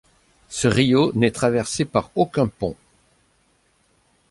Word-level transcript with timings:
Ce 0.49 0.67
rio 0.67 1.11
n'est 1.13 1.29
traversé 1.29 1.85
par 1.85 2.09
aucun 2.15 2.47
pont. 2.47 2.75